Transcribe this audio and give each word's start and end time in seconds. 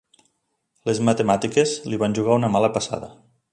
Les 0.89 1.01
matemàtiques 1.09 1.75
li 1.93 2.01
van 2.05 2.17
jugar 2.21 2.41
una 2.41 2.53
mala 2.57 2.73
passada. 2.79 3.15